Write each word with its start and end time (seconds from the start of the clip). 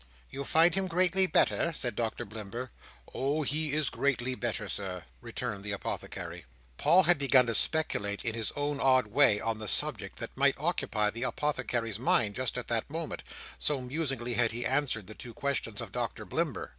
"You 0.31 0.45
find 0.45 0.73
him 0.73 0.87
greatly 0.87 1.27
better?" 1.27 1.71
said 1.73 1.95
Doctor 1.95 2.25
Blimber. 2.25 2.71
"Oh! 3.13 3.43
he 3.43 3.71
is 3.73 3.91
greatly 3.91 4.33
better, 4.33 4.67
Sir," 4.67 5.03
returned 5.21 5.63
the 5.63 5.73
Apothecary. 5.73 6.45
Paul 6.77 7.03
had 7.03 7.19
begun 7.19 7.45
to 7.45 7.53
speculate, 7.53 8.25
in 8.25 8.33
his 8.33 8.51
own 8.55 8.79
odd 8.79 9.05
way, 9.05 9.39
on 9.39 9.59
the 9.59 9.67
subject 9.67 10.17
that 10.17 10.35
might 10.35 10.55
occupy 10.57 11.11
the 11.11 11.21
Apothecary's 11.21 11.99
mind 11.99 12.33
just 12.33 12.57
at 12.57 12.67
that 12.67 12.89
moment; 12.89 13.21
so 13.59 13.79
musingly 13.79 14.33
had 14.33 14.51
he 14.53 14.65
answered 14.65 15.05
the 15.05 15.13
two 15.13 15.35
questions 15.35 15.79
of 15.81 15.91
Doctor 15.91 16.25
Blimber. 16.25 16.69